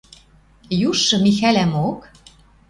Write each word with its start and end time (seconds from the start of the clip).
Южшы 0.89 1.15
Михӓлӓмок 1.23 1.99